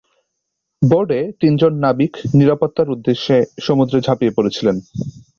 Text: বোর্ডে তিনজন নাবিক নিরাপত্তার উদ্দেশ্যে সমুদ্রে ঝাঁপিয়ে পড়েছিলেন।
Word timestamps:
বোর্ডে 0.81 1.19
তিনজন 1.41 1.73
নাবিক 1.83 2.13
নিরাপত্তার 2.39 2.87
উদ্দেশ্যে 2.89 3.35
সমুদ্রে 3.65 3.99
ঝাঁপিয়ে 4.01 4.35
পড়েছিলেন। 4.37 4.75